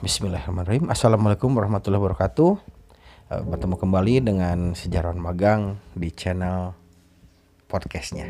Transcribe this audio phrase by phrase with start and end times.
[0.00, 0.88] Bismillahirrahmanirrahim.
[0.88, 2.56] Assalamualaikum warahmatullahi wabarakatuh.
[3.28, 6.72] Uh, bertemu kembali dengan sejarawan magang di channel
[7.68, 8.24] podcastnya.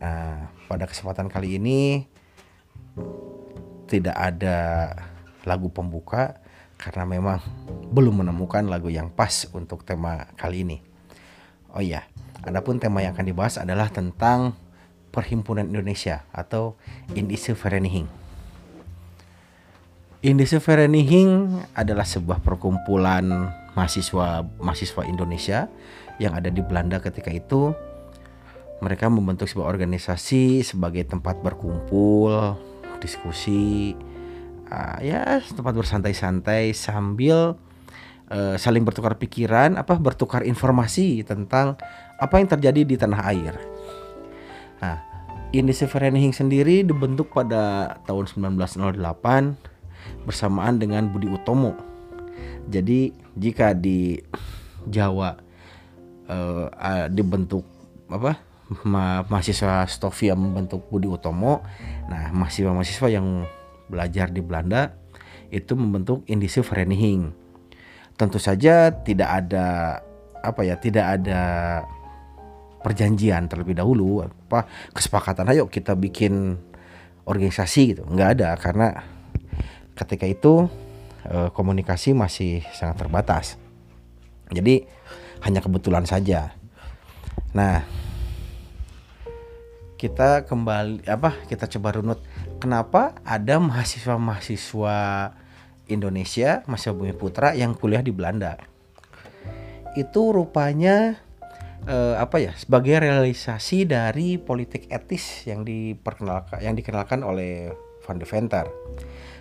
[0.00, 2.08] Uh, pada kesempatan kali ini
[3.92, 4.56] tidak ada
[5.44, 6.40] lagu pembuka
[6.80, 7.44] karena memang
[7.92, 10.80] belum menemukan lagu yang pas untuk tema kali ini.
[11.76, 12.08] Oh iya,
[12.40, 14.56] adapun tema yang akan dibahas adalah tentang
[15.12, 16.80] Perhimpunan Indonesia atau
[17.12, 18.25] Indische Vereniging.
[20.26, 23.46] Indische Vereniging adalah sebuah perkumpulan
[23.78, 25.70] mahasiswa mahasiswa Indonesia
[26.18, 27.70] yang ada di Belanda ketika itu.
[28.82, 32.58] Mereka membentuk sebuah organisasi sebagai tempat berkumpul,
[32.98, 33.94] diskusi,
[34.66, 37.54] uh, ya tempat bersantai-santai sambil
[38.26, 41.78] uh, saling bertukar pikiran, apa bertukar informasi tentang
[42.18, 43.54] apa yang terjadi di tanah air.
[44.82, 44.98] Nah,
[45.54, 48.26] Indische Vereniging sendiri dibentuk pada tahun
[48.58, 49.75] 1908
[50.24, 51.74] bersamaan dengan Budi Utomo.
[52.66, 54.18] Jadi jika di
[54.86, 55.38] Jawa
[56.26, 57.62] uh, dibentuk
[58.10, 58.38] apa
[58.82, 61.62] ma mahasiswa Stovia membentuk Budi Utomo,
[62.10, 63.46] nah mahasiswa-mahasiswa yang
[63.86, 64.90] belajar di Belanda
[65.54, 67.30] itu membentuk Indische Vereniging.
[68.18, 70.00] Tentu saja tidak ada
[70.42, 71.42] apa ya, tidak ada
[72.86, 76.54] perjanjian terlebih dahulu apa kesepakatan ayo kita bikin
[77.26, 79.02] organisasi gitu nggak ada karena
[79.96, 80.68] ketika itu
[81.24, 83.56] eh, komunikasi masih sangat terbatas.
[84.52, 84.86] Jadi
[85.42, 86.54] hanya kebetulan saja.
[87.56, 87.82] Nah,
[89.96, 92.20] kita kembali apa kita coba runut
[92.60, 94.96] kenapa ada mahasiswa-mahasiswa
[95.88, 98.60] Indonesia, mahasiswa Bumi Putra yang kuliah di Belanda.
[99.96, 101.16] Itu rupanya
[101.88, 107.72] eh, apa ya sebagai realisasi dari politik etis yang diperkenalkan yang dikenalkan oleh
[108.04, 108.66] Van de Venter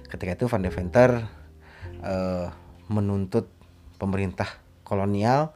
[0.10, 1.12] ketika itu Van de Venter
[2.06, 2.48] uh,
[2.90, 3.50] menuntut
[3.98, 4.48] pemerintah
[4.86, 5.54] kolonial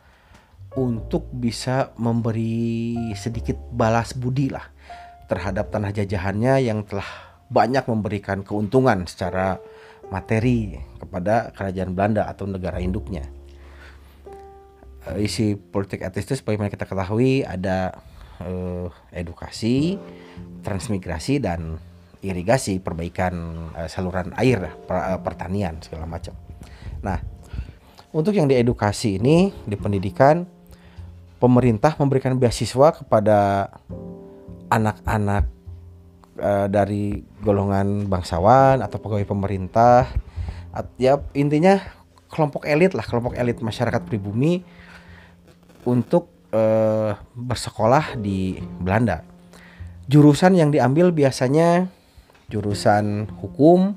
[0.78, 4.69] untuk bisa memberi sedikit balas budi lah
[5.29, 7.06] terhadap tanah jajahannya yang telah
[7.50, 9.57] banyak memberikan keuntungan secara
[10.09, 13.25] materi kepada kerajaan Belanda atau negara induknya.
[15.06, 17.97] Uh, isi politik etis itu sebagaimana kita ketahui ada
[18.41, 19.97] uh, edukasi,
[20.66, 21.78] transmigrasi dan
[22.19, 23.34] irigasi, perbaikan
[23.75, 26.35] uh, saluran air, per, uh, pertanian segala macam.
[27.00, 27.19] Nah,
[28.12, 30.44] untuk yang diedukasi ini di pendidikan,
[31.40, 33.69] pemerintah memberikan beasiswa kepada
[34.68, 35.47] anak-anak
[36.41, 40.09] uh, dari golongan bangsawan atau pegawai pemerintah.
[41.01, 41.81] Ya intinya
[42.30, 44.62] kelompok elit lah, kelompok elit masyarakat pribumi
[45.88, 49.25] untuk uh, bersekolah di Belanda.
[50.09, 51.90] Jurusan yang diambil biasanya
[52.50, 53.96] jurusan hukum,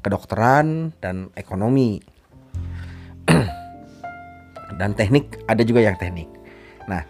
[0.00, 2.00] kedokteran dan ekonomi.
[4.80, 6.26] dan teknik ada juga yang teknik.
[6.88, 7.04] Nah,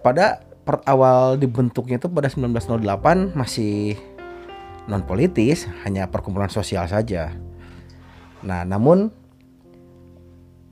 [0.00, 3.98] pada per awal dibentuknya itu pada 1908 masih
[4.86, 7.34] non politis, hanya perkumpulan sosial saja.
[8.42, 9.10] Nah, namun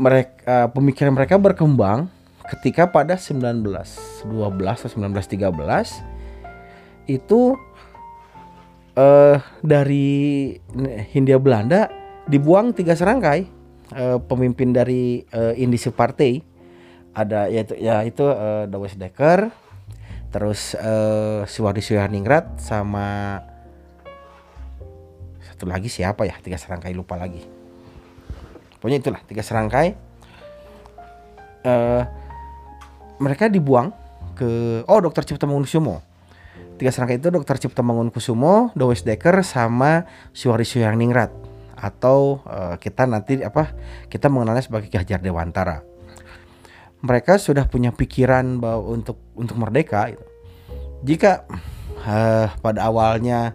[0.00, 2.08] mereka pemikiran mereka berkembang
[2.56, 6.09] ketika pada 1912 atau 1913
[7.10, 7.58] itu
[8.94, 10.54] uh, dari
[11.10, 11.90] Hindia Belanda
[12.30, 13.58] dibuang tiga serangkai.
[13.90, 16.38] Uh, pemimpin dari uh, Indische Partai
[17.10, 19.50] ada yaitu ya itu uh, Dawes Dekker
[20.30, 23.42] terus uh, Suwardi Suyaningrat sama
[25.42, 26.38] satu lagi siapa ya?
[26.38, 27.42] Tiga serangkai lupa lagi.
[28.78, 29.98] Pokoknya itulah tiga serangkai.
[31.66, 32.06] Uh,
[33.18, 33.90] mereka dibuang
[34.38, 36.09] ke oh dokter Cipta Mangunkusumo
[36.80, 37.60] tiga serangkai itu Dr.
[37.60, 40.64] Cipta Mangunkusumo, Dowes Dekker sama Syuhari
[40.96, 41.28] Ningrat
[41.76, 43.76] atau uh, kita nanti apa
[44.08, 45.84] kita mengenalnya sebagai Hajar Dewantara.
[47.04, 50.24] Mereka sudah punya pikiran bahwa untuk untuk merdeka gitu.
[51.04, 51.44] Jika
[52.04, 53.52] uh, pada awalnya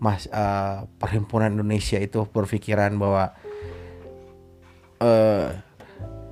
[0.00, 3.36] Mas uh, Perhimpunan Indonesia itu berpikiran bahwa
[5.00, 5.48] uh,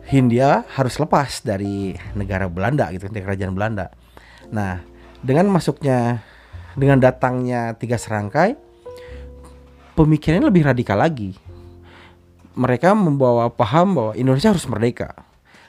[0.09, 3.95] Hindia harus lepas dari negara Belanda gitu, dari kerajaan Belanda.
[4.51, 4.83] Nah,
[5.23, 6.25] dengan masuknya
[6.79, 8.71] dengan datangnya tiga serangkai
[10.01, 11.37] pemikirannya lebih radikal lagi.
[12.57, 15.13] Mereka membawa paham bahwa Indonesia harus merdeka.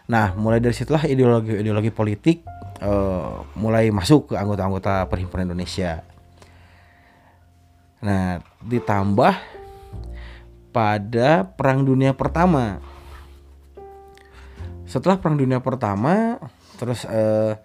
[0.08, 2.44] Nah mulai dari situlah ideologi ideologi politik
[2.84, 6.04] uh, mulai masuk ke anggota-anggota perhimpunan Indonesia.
[8.02, 9.34] Nah ditambah
[10.72, 12.82] pada perang dunia pertama.
[14.88, 16.42] Setelah perang dunia pertama
[16.82, 17.56] terus uh,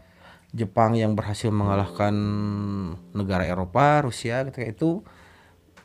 [0.56, 2.17] Jepang yang berhasil mengalahkan
[3.12, 5.05] negara Eropa, Rusia ketika itu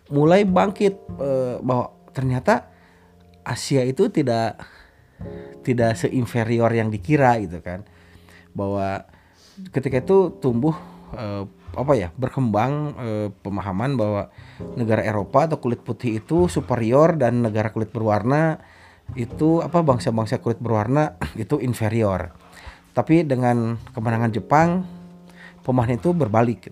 [0.08, 2.72] mulai bangkit eh, bahwa ternyata
[3.44, 4.64] Asia itu tidak
[5.68, 7.84] tidak seinferior yang dikira gitu kan.
[8.56, 9.04] Bahwa
[9.76, 10.74] ketika itu tumbuh
[11.20, 11.44] eh,
[11.76, 14.32] apa ya berkembang eh, pemahaman bahwa
[14.76, 18.60] negara Eropa atau kulit putih itu superior dan negara kulit berwarna
[19.16, 22.32] itu apa bangsa-bangsa kulit berwarna itu inferior
[22.92, 24.84] tapi dengan kemenangan Jepang
[25.64, 26.72] pemahaman itu berbalik.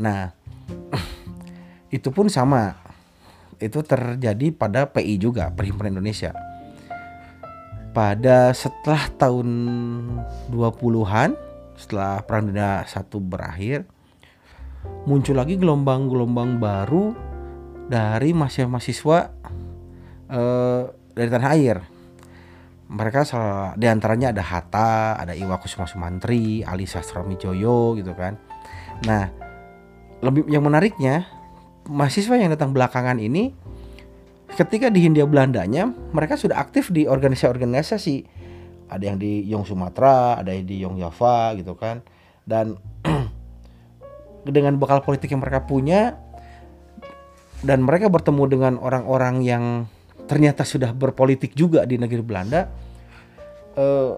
[0.00, 0.32] Nah
[1.96, 2.76] itu pun sama.
[3.58, 6.30] Itu terjadi pada PI juga Perhimpunan Indonesia.
[7.90, 9.48] Pada setelah tahun
[10.54, 11.34] 20-an
[11.74, 13.86] setelah Perang Dunia satu berakhir
[15.06, 17.14] muncul lagi gelombang-gelombang baru
[17.90, 19.18] dari mahasiswa-mahasiswa
[20.30, 20.82] eh,
[21.14, 21.76] dari tanah air
[22.88, 23.24] mereka
[23.76, 28.40] di antaranya ada Hatta, ada Iwa Kusuma Sumantri, Ali Sastromijoyo gitu kan.
[29.04, 29.28] Nah,
[30.24, 31.28] lebih yang menariknya
[31.86, 33.52] mahasiswa yang datang belakangan ini
[34.56, 38.16] ketika di Hindia Belandanya mereka sudah aktif di organisasi-organisasi
[38.88, 42.00] ada yang di Yong Sumatera ada yang di Yong Java gitu kan
[42.48, 42.76] dan
[44.48, 46.16] dengan bekal politik yang mereka punya
[47.62, 49.64] dan mereka bertemu dengan orang-orang yang
[50.28, 52.68] ternyata sudah berpolitik juga di negeri Belanda
[53.74, 54.12] eh,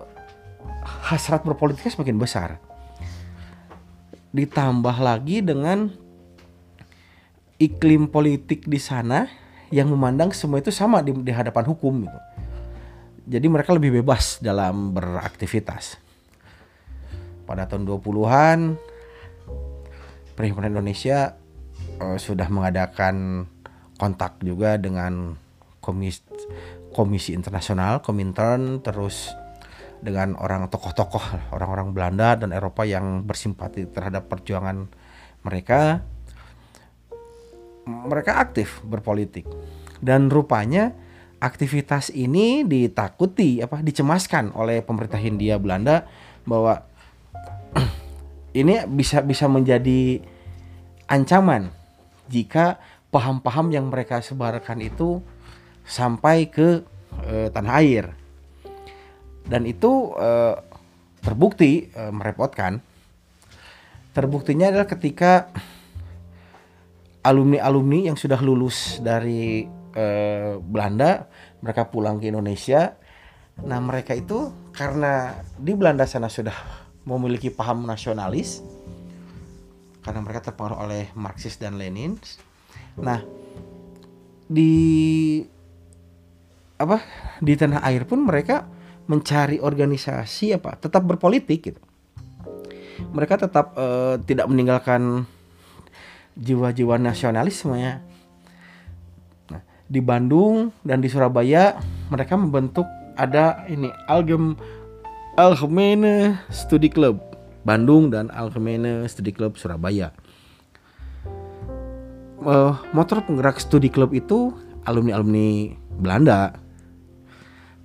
[1.07, 2.59] hasrat berpolitiknya semakin besar
[4.31, 5.91] ditambah lagi dengan
[7.59, 9.27] iklim politik di sana
[9.71, 12.21] yang memandang semua itu sama di, di hadapan hukum gitu.
[13.31, 16.01] Jadi mereka lebih bebas dalam beraktivitas.
[17.47, 18.79] Pada tahun 20-an
[20.35, 21.37] Perhimpunan Indonesia
[22.01, 23.45] uh, sudah mengadakan
[24.01, 25.37] kontak juga dengan
[25.81, 26.23] komisi
[26.93, 29.33] komisi internasional Komintern terus
[30.01, 34.89] dengan orang tokoh-tokoh orang-orang Belanda dan Eropa yang bersimpati terhadap perjuangan
[35.45, 36.05] mereka
[37.85, 39.45] mereka aktif berpolitik.
[40.01, 40.97] Dan rupanya
[41.41, 46.09] aktivitas ini ditakuti apa dicemaskan oleh pemerintah Hindia Belanda
[46.45, 46.85] bahwa
[48.61, 50.21] ini bisa bisa menjadi
[51.09, 51.73] ancaman
[52.29, 52.81] jika
[53.11, 55.21] paham-paham yang mereka sebarkan itu
[55.91, 56.87] sampai ke
[57.27, 58.15] e, tanah air.
[59.43, 60.31] Dan itu e,
[61.19, 62.79] terbukti e, merepotkan.
[64.15, 65.51] Terbuktinya adalah ketika
[67.27, 69.63] alumni-alumni yang sudah lulus dari
[69.95, 71.31] eh, Belanda
[71.63, 72.99] mereka pulang ke Indonesia.
[73.63, 76.57] Nah mereka itu karena di Belanda sana sudah
[77.07, 78.65] memiliki paham nasionalis
[80.01, 82.17] karena mereka terpengaruh oleh Marxis dan Lenin
[83.01, 83.21] nah
[84.51, 84.73] di
[86.81, 87.05] apa
[87.45, 88.65] di tanah air pun mereka
[89.05, 91.81] mencari organisasi apa tetap berpolitik gitu
[93.13, 95.29] mereka tetap uh, tidak meninggalkan
[96.41, 97.77] jiwa-jiwa nasionalisme
[99.51, 101.77] Nah, di Bandung dan di Surabaya
[102.09, 102.87] mereka membentuk
[103.19, 104.57] ada ini Algem
[105.37, 107.31] Algemene Studi Club
[107.65, 110.13] Bandung dan Algemene Studi Club Surabaya.
[112.41, 114.57] Uh, motor penggerak studi club itu
[114.89, 116.57] alumni-alumni Belanda.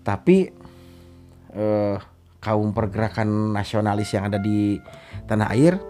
[0.05, 0.53] Tapi
[1.57, 1.97] uh,
[2.45, 4.77] kaum pergerakan nasionalis yang ada di
[5.25, 5.81] tanah air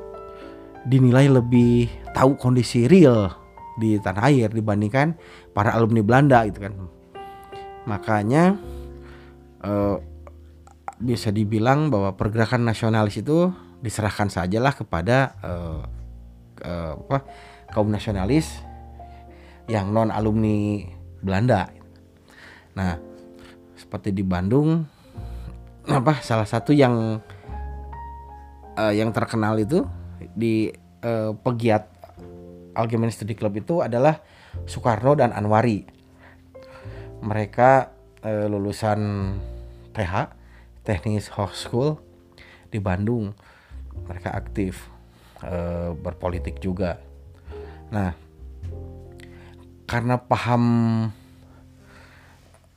[0.88, 3.34] dinilai lebih tahu kondisi real
[3.76, 5.20] di tanah air dibandingkan
[5.52, 6.74] para alumni Belanda gitu kan.
[7.84, 8.56] Makanya
[9.66, 9.98] eh,
[10.96, 13.52] bisa dibilang bahwa pergerakan nasionalis itu
[13.84, 15.82] diserahkan sajalah kepada eh,
[16.64, 17.28] eh, apa
[17.76, 18.64] kaum nasionalis
[19.68, 20.88] yang non alumni
[21.20, 21.68] Belanda.
[22.78, 23.02] Nah,
[23.96, 24.84] seperti di Bandung
[25.88, 27.24] apa salah satu yang
[28.76, 29.88] uh, yang terkenal itu
[30.36, 30.68] di
[31.00, 31.88] uh, pegiat
[32.76, 34.20] Algemen Study Club itu adalah
[34.68, 35.88] Soekarno dan Anwari.
[37.24, 37.72] Mereka
[38.20, 39.00] uh, lulusan
[39.96, 40.36] TH,
[40.84, 41.96] Teknis High School
[42.68, 43.32] di Bandung.
[44.12, 44.92] Mereka aktif
[45.40, 47.00] uh, berpolitik juga.
[47.96, 48.12] Nah,
[49.88, 50.64] karena paham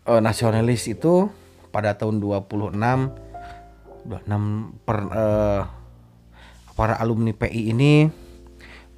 [0.08, 1.28] uh, nasionalis itu
[1.68, 2.48] pada tahun 26
[4.08, 5.62] 26 per uh,
[6.72, 8.08] para alumni PI ini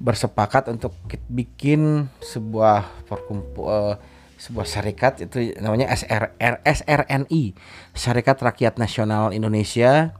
[0.01, 0.97] bersepakat untuk
[1.29, 3.99] bikin sebuah perkumpu, uh,
[4.41, 7.53] sebuah syarikat itu namanya SRR SRNI
[7.93, 10.17] Syarikat Rakyat Nasional Indonesia.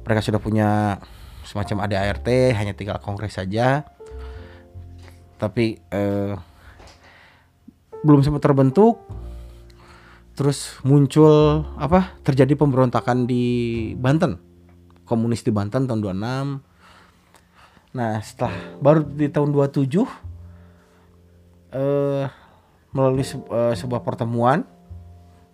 [0.00, 0.96] Mereka sudah punya
[1.44, 3.84] semacam ADART hanya tinggal kongres saja.
[5.36, 6.36] Tapi uh,
[8.00, 9.04] belum sempat terbentuk
[10.40, 13.44] terus muncul apa terjadi pemberontakan di
[13.92, 14.40] Banten
[15.04, 16.70] komunis di Banten tahun 26
[17.90, 20.06] Nah setelah baru di tahun 27 uh,
[22.94, 24.62] melalui se uh, sebuah pertemuan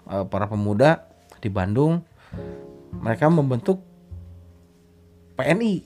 [0.04, 1.08] uh, para pemuda
[1.40, 2.04] di Bandung
[2.92, 3.80] mereka membentuk
[5.36, 5.84] PNI.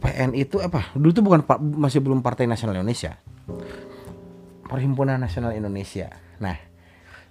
[0.00, 0.92] PNI itu apa?
[0.96, 1.44] Dulu itu bukan
[1.76, 3.20] masih belum Partai Nasional Indonesia.
[4.64, 6.08] Perhimpunan Nasional Indonesia.
[6.42, 6.58] Nah,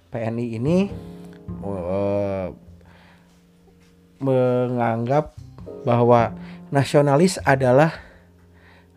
[0.08, 0.88] PNI ini
[1.60, 2.48] uh,
[4.24, 5.36] menganggap
[5.84, 6.32] bahwa
[6.72, 7.92] nasionalis adalah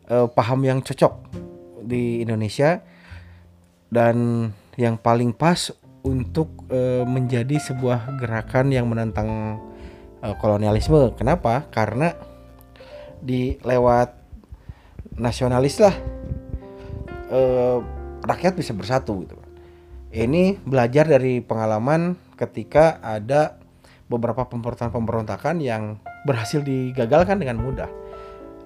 [0.07, 1.27] uh, paham yang cocok
[1.83, 2.79] di Indonesia
[3.91, 5.75] dan yang paling pas
[6.07, 9.59] untuk uh, menjadi sebuah gerakan yang menentang
[10.23, 11.11] uh, kolonialisme.
[11.19, 11.67] Kenapa?
[11.67, 12.15] Karena
[13.19, 14.23] di lewat
[15.19, 15.95] nasionalis lah
[18.25, 19.44] rakyat bisa bersatu gitu.
[20.13, 23.57] Ini belajar dari pengalaman ketika ada
[24.05, 25.97] beberapa pemberontakan-pemberontakan yang
[26.27, 27.89] berhasil digagalkan dengan mudah.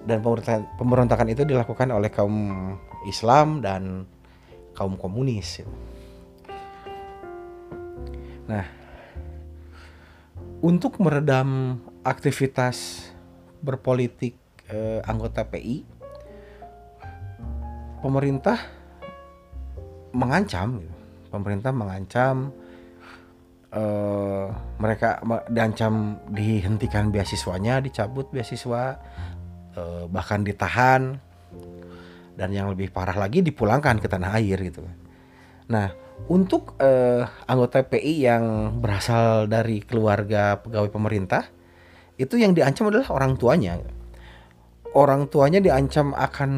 [0.00, 0.24] Dan
[0.80, 4.08] pemberontakan itu dilakukan oleh kaum Islam dan
[4.72, 5.60] kaum komunis.
[8.48, 8.64] Nah,
[10.64, 13.08] untuk meredam aktivitas
[13.60, 14.36] berpolitik
[14.72, 15.84] eh, anggota PI,
[18.00, 18.58] pemerintah
[20.16, 20.99] mengancam, gitu.
[21.30, 22.50] Pemerintah mengancam
[23.70, 24.46] eh,
[24.82, 28.98] mereka diancam dihentikan beasiswanya, dicabut beasiswa,
[29.78, 31.16] eh, bahkan ditahan,
[32.34, 34.82] dan yang lebih parah lagi dipulangkan ke tanah air gitu.
[35.70, 35.94] Nah,
[36.26, 38.44] untuk uh, anggota PI yang
[38.82, 41.48] berasal dari keluarga pegawai pemerintah
[42.20, 43.80] itu yang diancam adalah orang tuanya
[44.92, 46.50] orang tuanya diancam akan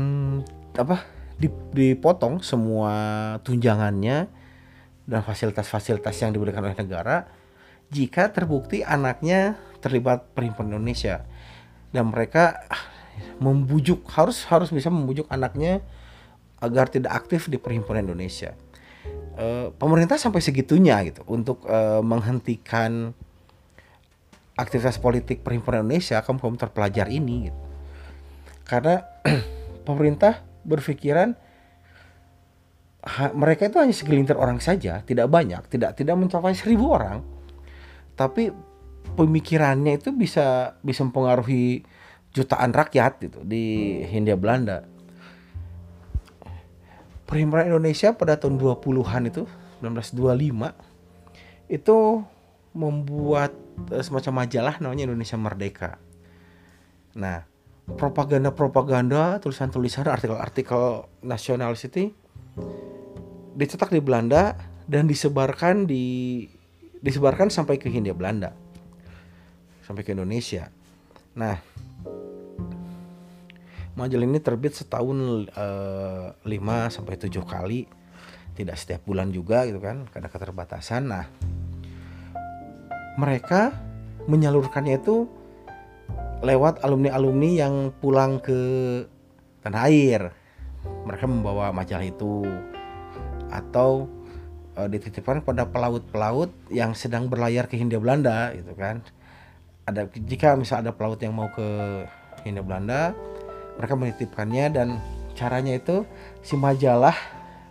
[0.74, 1.04] apa
[1.74, 2.94] dipotong semua
[3.42, 4.30] tunjangannya
[5.06, 7.26] dan fasilitas-fasilitas yang diberikan oleh negara
[7.92, 11.26] jika terbukti anaknya terlibat perhimpunan Indonesia
[11.92, 12.84] dan mereka ah,
[13.42, 15.84] membujuk harus harus bisa membujuk anaknya
[16.62, 18.54] agar tidak aktif di perhimpunan Indonesia
[19.36, 23.12] uh, pemerintah sampai segitunya gitu untuk uh, menghentikan
[24.56, 27.60] aktivitas politik perhimpunan Indonesia kaum kaum terpelajar ini gitu.
[28.68, 29.02] karena
[29.88, 31.34] pemerintah berpikiran
[33.02, 37.22] ha, mereka itu hanya segelintir orang saja tidak banyak tidak tidak mencapai seribu orang
[38.14, 38.54] tapi
[39.18, 41.82] pemikirannya itu bisa bisa mempengaruhi
[42.32, 44.88] jutaan rakyat gitu di Hindia Belanda
[47.32, 49.48] Perhimpunan Indonesia pada tahun 20-an itu
[49.80, 51.98] 1925 itu
[52.76, 53.56] membuat
[53.88, 55.96] uh, semacam majalah namanya Indonesia Merdeka.
[57.16, 57.48] Nah,
[57.88, 62.12] propaganda-propaganda, tulisan-tulisan, artikel-artikel nasionalis itu
[63.56, 64.56] dicetak di Belanda
[64.88, 66.44] dan disebarkan di
[67.02, 68.54] disebarkan sampai ke Hindia Belanda.
[69.82, 70.70] Sampai ke Indonesia.
[71.34, 71.58] Nah,
[73.92, 77.84] majalah ini terbit setahun eh, 5 sampai 7 kali
[78.56, 81.24] tidak setiap bulan juga gitu kan karena keterbatasan nah
[83.20, 83.76] mereka
[84.28, 85.28] menyalurkannya itu
[86.40, 88.60] lewat alumni-alumni yang pulang ke
[89.62, 90.32] tanah air
[91.04, 92.46] mereka membawa majalah itu.
[93.52, 94.08] Atau
[94.76, 99.04] uh, dititipkan pada pelaut-pelaut yang sedang berlayar ke Hindia Belanda gitu kan.
[99.84, 101.66] Ada jika misal ada pelaut yang mau ke
[102.46, 103.14] Hindia Belanda
[103.76, 104.88] mereka menitipkannya dan
[105.32, 106.04] caranya itu
[106.44, 107.16] si majalah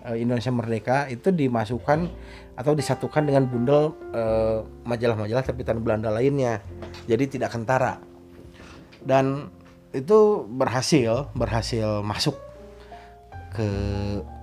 [0.06, 2.10] uh, Indonesia Merdeka itu dimasukkan
[2.58, 6.62] atau disatukan dengan bundel uh, majalah-majalah terbitan Belanda lainnya.
[7.06, 7.98] Jadi tidak kentara.
[9.01, 9.50] Dan
[9.91, 12.38] itu berhasil berhasil masuk
[13.51, 13.70] ke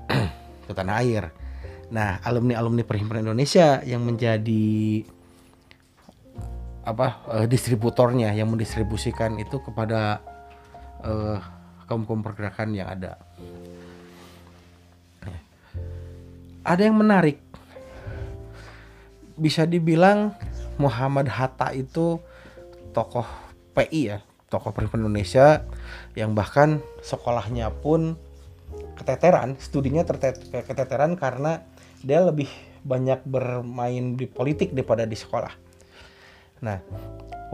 [0.69, 1.33] ke tanah air
[1.89, 5.05] nah alumni alumni perhimpunan Indonesia yang menjadi
[6.89, 10.25] apa uh, distributornya yang mendistribusikan itu kepada
[11.05, 11.37] uh,
[11.85, 13.21] kaum kaum pergerakan yang ada.
[16.65, 17.41] Ada yang menarik,
[19.41, 20.37] bisa dibilang
[20.77, 22.21] Muhammad Hatta itu
[22.93, 23.25] tokoh
[23.73, 24.19] PI ya,
[24.53, 25.65] tokoh perhimpunan Indonesia
[26.13, 28.21] yang bahkan sekolahnya pun
[28.99, 30.03] keteteran, studinya
[30.67, 31.63] keteteran karena
[32.03, 32.51] dia lebih
[32.83, 35.55] banyak bermain di politik daripada di sekolah.
[36.63, 36.83] Nah,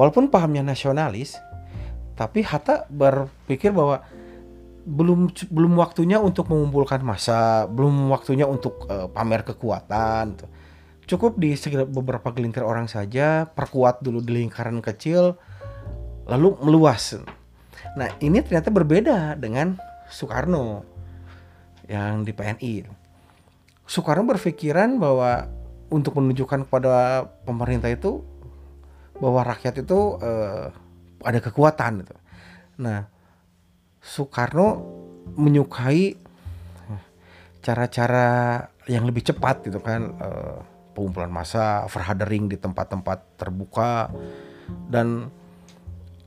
[0.00, 1.36] walaupun pahamnya nasionalis,
[2.16, 4.00] tapi Hatta berpikir bahwa
[4.84, 10.24] belum belum waktunya untuk mengumpulkan masa, belum waktunya untuk uh, pamer kekuatan.
[10.36, 10.46] Gitu.
[11.04, 11.52] Cukup di
[11.88, 15.36] beberapa gelintir orang saja, perkuat dulu di lingkaran kecil,
[16.24, 17.20] lalu meluas.
[17.96, 19.76] Nah ini ternyata berbeda dengan
[20.08, 20.93] Soekarno
[21.88, 22.85] yang di PNI.
[23.85, 25.49] Soekarno berpikiran bahwa
[25.93, 28.25] untuk menunjukkan kepada pemerintah itu
[29.21, 30.73] bahwa rakyat itu uh,
[31.23, 32.14] ada kekuatan gitu.
[32.81, 33.07] Nah,
[34.00, 34.83] Soekarno
[35.37, 36.17] menyukai
[37.64, 40.61] cara-cara yang lebih cepat gitu kan uh,
[40.93, 44.12] pengumpulan massa, verhadering di tempat-tempat terbuka
[44.93, 45.33] dan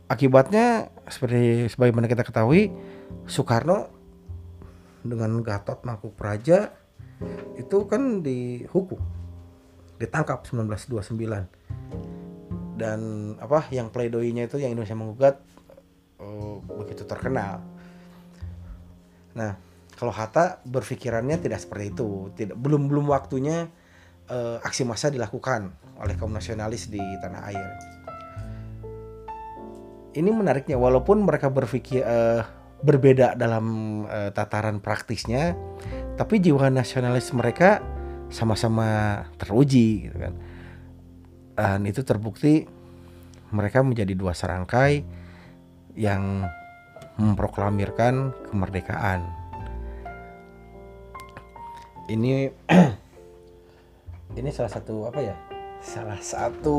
[0.10, 2.74] akibatnya seperti sebagaimana kita ketahui
[3.30, 3.97] Soekarno
[5.10, 6.72] dengan Gatot Mangku Praja
[7.58, 9.02] itu kan dihukum
[9.98, 11.18] ditangkap 1929
[12.78, 13.00] dan
[13.42, 15.42] apa yang pledoinya itu yang Indonesia menggugat
[16.22, 17.66] uh, begitu terkenal.
[19.34, 19.58] Nah
[19.98, 22.30] kalau Hatta berpikirannya tidak seperti itu.
[22.38, 23.66] Tidak belum belum waktunya
[24.30, 27.68] uh, aksi massa dilakukan oleh kaum nasionalis di tanah air.
[30.14, 32.46] Ini menariknya walaupun mereka berpikir uh,
[32.82, 33.66] berbeda dalam
[34.06, 35.58] uh, tataran praktisnya
[36.18, 37.82] tapi jiwa nasionalis mereka
[38.28, 40.34] sama-sama teruji gitu kan.
[41.58, 42.70] Dan itu terbukti
[43.50, 45.02] mereka menjadi dua serangkai
[45.98, 46.46] yang
[47.18, 49.26] memproklamirkan kemerdekaan.
[52.08, 52.54] Ini
[54.40, 55.36] ini salah satu apa ya?
[55.82, 56.78] Salah satu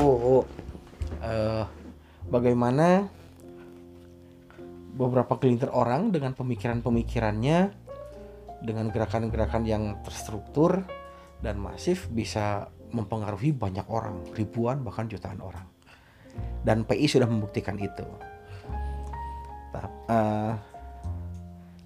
[1.23, 1.63] uh,
[2.31, 3.18] bagaimana
[4.99, 7.71] beberapa kelintir orang dengan pemikiran-pemikirannya
[8.59, 10.83] dengan gerakan-gerakan yang terstruktur
[11.39, 15.63] dan masif bisa mempengaruhi banyak orang, ribuan bahkan jutaan orang.
[16.67, 18.03] Dan PI sudah membuktikan itu.
[20.09, 20.57] Uh,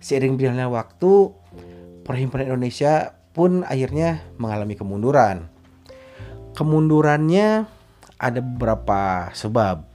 [0.01, 1.29] seiring berjalannya waktu,
[2.01, 5.53] perhimpunan Indonesia pun akhirnya mengalami kemunduran.
[6.57, 7.69] Kemundurannya
[8.17, 9.85] ada beberapa sebab.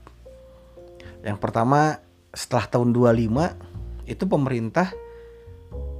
[1.25, 1.99] Yang pertama,
[2.33, 4.93] setelah tahun 25 itu pemerintah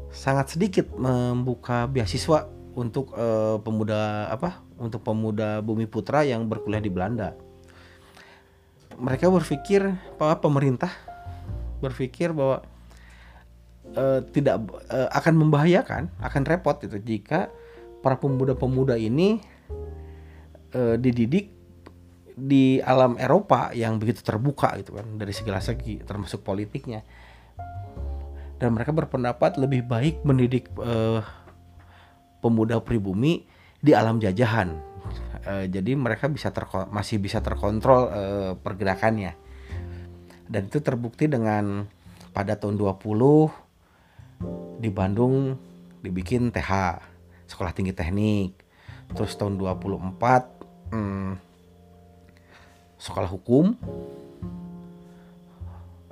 [0.10, 6.90] sangat sedikit membuka beasiswa untuk uh, pemuda apa untuk pemuda Bumi Putra yang berkuliah di
[6.90, 7.38] Belanda.
[8.98, 9.86] Mereka berpikir
[10.18, 10.92] bahwa pemerintah
[11.80, 12.66] berpikir bahwa
[13.96, 17.54] uh, tidak uh, akan membahayakan, akan repot itu jika
[18.00, 19.44] para pemuda-pemuda ini
[21.02, 21.59] dididik
[22.40, 27.04] di alam Eropa yang begitu terbuka gitu kan dari segala segi termasuk politiknya
[28.60, 31.24] dan mereka berpendapat lebih baik mendidik uh,
[32.44, 33.48] pemuda pribumi
[33.80, 34.76] di alam jajahan.
[35.48, 36.52] Uh, jadi mereka bisa
[36.92, 39.32] masih bisa terkontrol uh, pergerakannya.
[40.52, 41.88] Dan itu terbukti dengan
[42.36, 45.56] pada tahun 20 di Bandung
[46.04, 47.00] dibikin TH,
[47.48, 48.60] Sekolah Tinggi Teknik.
[49.16, 51.49] Terus tahun 24 hmm,
[53.00, 53.74] sekolah hukum,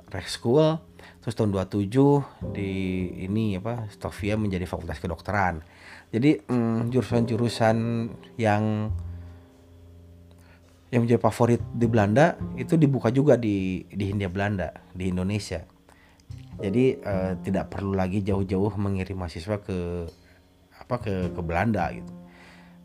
[0.08, 0.80] Rek School.
[1.22, 2.70] Terus tahun 27 di
[3.28, 5.60] ini apa Stovia menjadi fakultas kedokteran
[6.08, 7.76] jadi mm, jurusan-jurusan
[8.40, 8.92] yang
[10.88, 15.60] yang menjadi favorit di Belanda itu dibuka juga di di Hindia Belanda di Indonesia
[16.58, 20.08] jadi uh, tidak perlu lagi jauh-jauh mengirim mahasiswa ke
[20.80, 22.12] apa ke ke Belanda gitu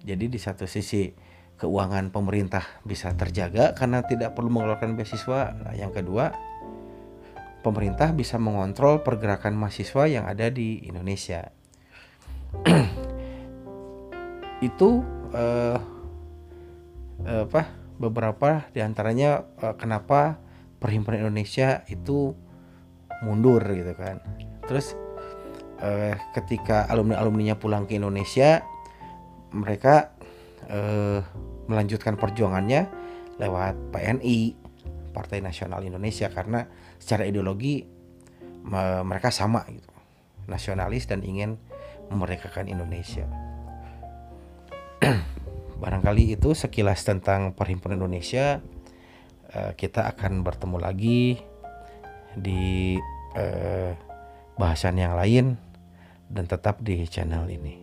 [0.03, 1.15] jadi di satu sisi
[1.57, 5.53] keuangan pemerintah bisa terjaga karena tidak perlu mengeluarkan beasiswa.
[5.53, 6.33] Nah, yang kedua
[7.63, 11.49] pemerintah bisa mengontrol pergerakan mahasiswa yang ada di Indonesia.
[14.67, 15.79] Itu uh,
[17.23, 20.39] apa beberapa di antaranya uh, kenapa
[20.83, 22.35] perhimpunan Indonesia itu
[23.23, 24.19] mundur gitu kan.
[24.67, 24.99] Terus
[25.79, 28.63] uh, ketika alumni alumninya pulang ke Indonesia
[29.53, 30.12] mereka
[30.69, 31.19] uh,
[31.67, 32.87] melanjutkan perjuangannya
[33.41, 34.55] lewat PNI
[35.13, 36.65] Partai Nasional Indonesia karena
[36.97, 37.85] secara ideologi
[39.03, 39.91] mereka sama gitu
[40.47, 41.59] nasionalis dan ingin
[42.07, 43.27] memerdekakan Indonesia.
[45.83, 48.63] barangkali itu sekilas tentang perhimpunan Indonesia
[49.51, 51.43] uh, kita akan bertemu lagi
[52.39, 52.95] di
[53.35, 53.91] uh,
[54.55, 55.59] bahasan yang lain
[56.31, 57.82] dan tetap di channel ini